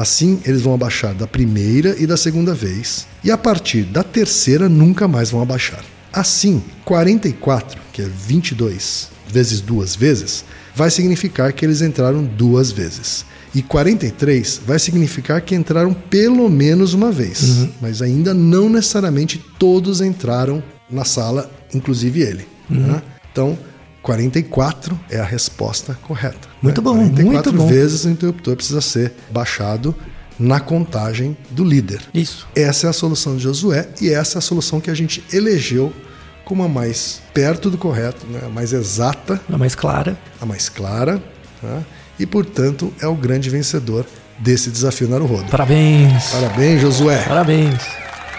Assim, 0.00 0.40
eles 0.46 0.62
vão 0.62 0.72
abaixar 0.72 1.14
da 1.14 1.26
primeira 1.26 1.94
e 1.98 2.06
da 2.06 2.16
segunda 2.16 2.54
vez, 2.54 3.06
e 3.22 3.30
a 3.30 3.36
partir 3.36 3.82
da 3.82 4.02
terceira 4.02 4.66
nunca 4.66 5.06
mais 5.06 5.30
vão 5.30 5.42
abaixar. 5.42 5.84
Assim, 6.10 6.62
44, 6.86 7.78
que 7.92 8.00
é 8.00 8.06
22 8.06 9.08
vezes 9.30 9.60
duas 9.60 9.94
vezes, 9.94 10.42
vai 10.74 10.90
significar 10.90 11.52
que 11.52 11.66
eles 11.66 11.82
entraram 11.82 12.24
duas 12.24 12.72
vezes. 12.72 13.26
E 13.54 13.60
43 13.60 14.62
vai 14.66 14.78
significar 14.78 15.42
que 15.42 15.54
entraram 15.54 15.92
pelo 15.92 16.48
menos 16.48 16.94
uma 16.94 17.12
vez, 17.12 17.68
mas 17.78 18.00
ainda 18.00 18.32
não 18.32 18.70
necessariamente 18.70 19.44
todos 19.58 20.00
entraram 20.00 20.62
na 20.90 21.04
sala, 21.04 21.50
inclusive 21.74 22.22
ele. 22.22 22.48
né? 22.70 23.02
Então, 23.30 23.58
44 24.02 24.98
é 25.10 25.18
a 25.18 25.24
resposta 25.24 25.96
correta. 26.02 26.48
Muito 26.62 26.80
bom, 26.80 26.94
44 26.96 27.52
muito 27.52 27.52
bom. 27.52 27.66
vezes 27.68 28.04
o 28.04 28.10
interruptor 28.10 28.56
precisa 28.56 28.80
ser 28.80 29.12
baixado 29.30 29.94
na 30.38 30.58
contagem 30.58 31.36
do 31.50 31.62
líder. 31.62 32.00
Isso. 32.14 32.48
Essa 32.56 32.86
é 32.86 32.90
a 32.90 32.92
solução 32.94 33.36
de 33.36 33.42
Josué 33.42 33.88
e 34.00 34.08
essa 34.10 34.36
é 34.36 34.40
a 34.40 34.42
solução 34.42 34.80
que 34.80 34.90
a 34.90 34.94
gente 34.94 35.22
elegeu 35.32 35.92
como 36.44 36.62
a 36.64 36.68
mais 36.68 37.20
perto 37.34 37.68
do 37.70 37.76
correto, 37.78 38.26
né? 38.26 38.40
a 38.44 38.48
mais 38.48 38.72
exata, 38.72 39.40
A 39.52 39.58
mais 39.58 39.74
clara. 39.74 40.18
a 40.40 40.46
mais 40.46 40.68
clara, 40.68 41.22
tá? 41.60 41.82
e 42.18 42.24
portanto 42.26 42.92
é 43.00 43.06
o 43.06 43.14
grande 43.14 43.50
vencedor 43.50 44.04
desse 44.38 44.70
desafio 44.70 45.08
Naruhodo. 45.08 45.50
Parabéns. 45.50 46.30
Parabéns, 46.30 46.80
Josué. 46.80 47.22
Parabéns. 47.28 47.78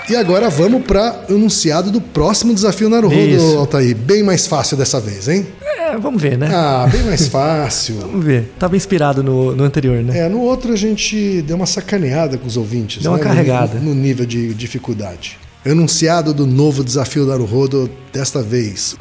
E 0.09 0.15
agora 0.15 0.49
vamos 0.49 0.83
para 0.83 1.25
o 1.29 1.33
enunciado 1.33 1.91
do 1.91 2.01
próximo 2.01 2.53
desafio 2.53 2.89
Naruhodo. 2.89 3.57
Altair. 3.57 3.95
Bem 3.95 4.23
mais 4.23 4.47
fácil 4.47 4.75
dessa 4.75 4.99
vez, 4.99 5.27
hein? 5.27 5.45
É, 5.61 5.97
vamos 5.97 6.21
ver, 6.21 6.37
né? 6.37 6.49
Ah, 6.53 6.87
bem 6.91 7.03
mais 7.03 7.27
fácil. 7.27 7.95
Vamos 8.11 8.23
ver. 8.23 8.51
Tava 8.57 8.77
inspirado 8.77 9.21
no, 9.21 9.55
no 9.55 9.63
anterior, 9.63 10.01
né? 10.03 10.19
É, 10.19 10.29
no 10.29 10.39
outro 10.39 10.71
a 10.71 10.75
gente 10.75 11.41
deu 11.41 11.55
uma 11.55 11.65
sacaneada 11.65 12.37
com 12.37 12.47
os 12.47 12.55
ouvintes. 12.55 13.03
Deu 13.03 13.11
uma 13.11 13.17
né? 13.17 13.23
carregada. 13.23 13.79
No, 13.79 13.93
no 13.93 13.95
nível 13.95 14.25
de 14.25 14.53
dificuldade. 14.53 15.37
Enunciado 15.65 16.33
do 16.33 16.47
novo 16.47 16.83
desafio 16.83 17.25
da 17.25 17.33
Naruhodo 17.33 17.89
desta 18.11 18.41
vez. 18.41 18.95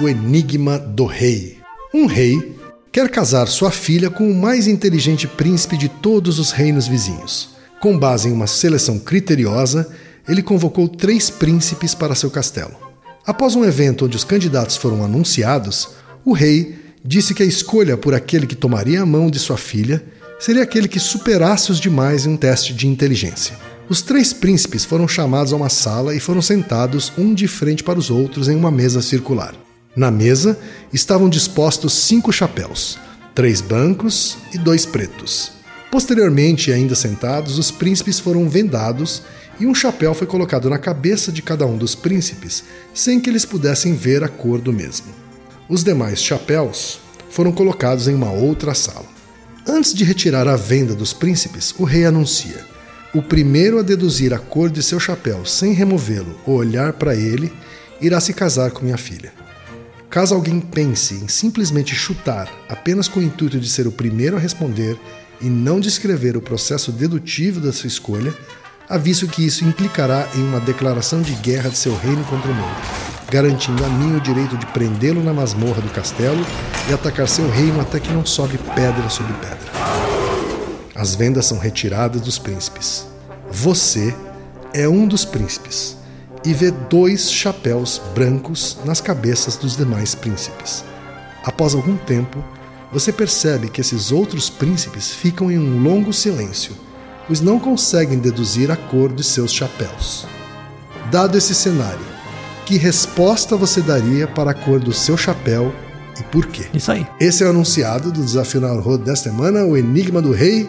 O 0.00 0.08
Enigma 0.08 0.78
do 0.78 1.04
Rei. 1.04 1.58
Um 1.92 2.06
rei 2.06 2.56
quer 2.90 3.08
casar 3.10 3.48
sua 3.48 3.70
filha 3.70 4.10
com 4.10 4.30
o 4.30 4.34
mais 4.34 4.66
inteligente 4.66 5.26
príncipe 5.26 5.76
de 5.76 5.88
todos 5.88 6.38
os 6.38 6.50
reinos 6.50 6.86
vizinhos. 6.86 7.50
Com 7.80 7.98
base 7.98 8.28
em 8.28 8.32
uma 8.32 8.46
seleção 8.46 8.98
criteriosa, 8.98 9.88
ele 10.28 10.42
convocou 10.42 10.88
três 10.88 11.30
príncipes 11.30 11.94
para 11.94 12.14
seu 12.14 12.30
castelo. 12.30 12.74
Após 13.26 13.54
um 13.54 13.64
evento 13.64 14.06
onde 14.06 14.16
os 14.16 14.24
candidatos 14.24 14.76
foram 14.76 15.04
anunciados, 15.04 15.90
o 16.24 16.32
rei 16.32 16.76
disse 17.04 17.34
que 17.34 17.42
a 17.42 17.46
escolha 17.46 17.96
por 17.96 18.14
aquele 18.14 18.46
que 18.46 18.56
tomaria 18.56 19.02
a 19.02 19.06
mão 19.06 19.30
de 19.30 19.38
sua 19.38 19.56
filha 19.56 20.04
seria 20.38 20.62
aquele 20.62 20.88
que 20.88 20.98
superasse 20.98 21.70
os 21.70 21.80
demais 21.80 22.26
em 22.26 22.30
um 22.30 22.36
teste 22.36 22.72
de 22.72 22.86
inteligência. 22.86 23.56
Os 23.88 24.02
três 24.02 24.32
príncipes 24.32 24.84
foram 24.84 25.08
chamados 25.08 25.52
a 25.52 25.56
uma 25.56 25.68
sala 25.68 26.14
e 26.14 26.20
foram 26.20 26.42
sentados 26.42 27.12
um 27.16 27.32
de 27.32 27.48
frente 27.48 27.82
para 27.82 27.98
os 27.98 28.10
outros 28.10 28.48
em 28.48 28.56
uma 28.56 28.70
mesa 28.70 29.00
circular. 29.00 29.54
Na 29.96 30.10
mesa 30.10 30.58
estavam 30.92 31.28
dispostos 31.28 31.92
cinco 31.92 32.32
chapéus, 32.32 32.98
três 33.34 33.60
brancos 33.60 34.36
e 34.52 34.58
dois 34.58 34.84
pretos. 34.86 35.52
Posteriormente, 35.90 36.72
ainda 36.72 36.94
sentados, 36.94 37.58
os 37.58 37.70
príncipes 37.70 38.20
foram 38.20 38.48
vendados 38.48 39.22
e 39.58 39.66
um 39.66 39.74
chapéu 39.74 40.14
foi 40.14 40.26
colocado 40.26 40.68
na 40.68 40.78
cabeça 40.78 41.32
de 41.32 41.42
cada 41.42 41.66
um 41.66 41.76
dos 41.76 41.94
príncipes, 41.94 42.64
sem 42.94 43.18
que 43.18 43.28
eles 43.28 43.44
pudessem 43.44 43.94
ver 43.94 44.22
a 44.22 44.28
cor 44.28 44.60
do 44.60 44.72
mesmo. 44.72 45.06
Os 45.68 45.82
demais 45.82 46.22
chapéus 46.22 47.00
foram 47.30 47.52
colocados 47.52 48.06
em 48.06 48.14
uma 48.14 48.30
outra 48.30 48.74
sala. 48.74 49.06
Antes 49.66 49.92
de 49.92 50.04
retirar 50.04 50.46
a 50.46 50.56
venda 50.56 50.94
dos 50.94 51.12
príncipes, 51.12 51.74
o 51.78 51.84
rei 51.84 52.04
anuncia: 52.04 52.64
O 53.14 53.22
primeiro 53.22 53.78
a 53.78 53.82
deduzir 53.82 54.32
a 54.32 54.38
cor 54.38 54.70
de 54.70 54.82
seu 54.82 55.00
chapéu 55.00 55.44
sem 55.44 55.72
removê-lo 55.72 56.38
ou 56.46 56.56
olhar 56.56 56.92
para 56.94 57.14
ele 57.14 57.52
irá 58.00 58.20
se 58.20 58.32
casar 58.32 58.70
com 58.70 58.84
minha 58.84 58.96
filha. 58.96 59.37
Caso 60.10 60.34
alguém 60.34 60.58
pense 60.58 61.14
em 61.14 61.28
simplesmente 61.28 61.94
chutar 61.94 62.50
apenas 62.68 63.08
com 63.08 63.20
o 63.20 63.22
intuito 63.22 63.60
de 63.60 63.68
ser 63.68 63.86
o 63.86 63.92
primeiro 63.92 64.36
a 64.36 64.40
responder 64.40 64.98
e 65.38 65.44
não 65.44 65.78
descrever 65.78 66.34
o 66.34 66.40
processo 66.40 66.90
dedutivo 66.90 67.60
da 67.60 67.72
sua 67.72 67.88
escolha, 67.88 68.34
aviso 68.88 69.28
que 69.28 69.44
isso 69.44 69.64
implicará 69.64 70.26
em 70.34 70.42
uma 70.42 70.60
declaração 70.60 71.20
de 71.20 71.34
guerra 71.34 71.68
de 71.68 71.76
seu 71.76 71.94
reino 71.94 72.24
contra 72.24 72.50
o 72.50 72.54
meu, 72.54 72.64
garantindo 73.30 73.84
a 73.84 73.88
mim 73.88 74.16
o 74.16 74.20
direito 74.20 74.56
de 74.56 74.64
prendê-lo 74.66 75.22
na 75.22 75.34
masmorra 75.34 75.82
do 75.82 75.90
castelo 75.90 76.44
e 76.88 76.94
atacar 76.94 77.28
seu 77.28 77.48
reino 77.50 77.78
até 77.78 78.00
que 78.00 78.10
não 78.10 78.24
sobe 78.24 78.58
pedra 78.74 79.10
sobre 79.10 79.34
pedra. 79.34 79.58
As 80.94 81.14
vendas 81.14 81.44
são 81.44 81.58
retiradas 81.58 82.22
dos 82.22 82.38
príncipes. 82.38 83.06
Você 83.50 84.14
é 84.72 84.88
um 84.88 85.06
dos 85.06 85.24
príncipes 85.26 85.97
e 86.48 86.54
vê 86.54 86.70
dois 86.70 87.30
chapéus 87.30 88.00
brancos 88.14 88.78
nas 88.84 89.00
cabeças 89.00 89.56
dos 89.56 89.76
demais 89.76 90.14
príncipes. 90.14 90.84
Após 91.44 91.74
algum 91.74 91.96
tempo, 91.96 92.42
você 92.92 93.12
percebe 93.12 93.68
que 93.68 93.80
esses 93.80 94.10
outros 94.10 94.50
príncipes 94.50 95.12
ficam 95.12 95.50
em 95.50 95.58
um 95.58 95.82
longo 95.82 96.12
silêncio 96.12 96.74
pois 97.28 97.42
não 97.42 97.60
conseguem 97.60 98.18
deduzir 98.18 98.70
a 98.70 98.76
cor 98.76 99.12
de 99.12 99.22
seus 99.22 99.52
chapéus. 99.52 100.26
Dado 101.10 101.36
esse 101.36 101.54
cenário, 101.54 102.04
que 102.64 102.78
resposta 102.78 103.54
você 103.54 103.82
daria 103.82 104.26
para 104.26 104.50
a 104.50 104.54
cor 104.54 104.80
do 104.80 104.94
seu 104.94 105.16
chapéu 105.16 105.72
e 106.18 106.22
por 106.24 106.46
quê? 106.46 106.66
Isso 106.72 106.90
aí. 106.90 107.06
Esse 107.20 107.44
é 107.44 107.46
o 107.46 107.50
anunciado 107.50 108.10
do 108.10 108.24
Desafio 108.24 108.62
Naruhodo 108.62 109.04
desta 109.04 109.30
semana, 109.30 109.64
o 109.64 109.76
Enigma 109.76 110.22
do 110.22 110.32
Rei. 110.32 110.68